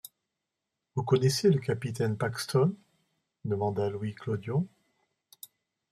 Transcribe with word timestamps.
Vous 0.95 1.03
connaissez 1.03 1.51
le 1.51 1.59
capitaine 1.59 2.17
Paxton?… 2.17 2.73
demanda 3.45 3.87
Louis 3.91 4.15
Clodion. 4.15 4.67